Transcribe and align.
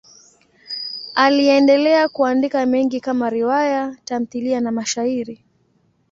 Aliendelea 1.15 2.09
kuandika 2.09 2.65
mengi 2.65 2.99
kama 2.99 3.29
riwaya, 3.29 3.97
tamthiliya 4.05 4.61
na 4.61 4.71
mashairi. 4.71 5.43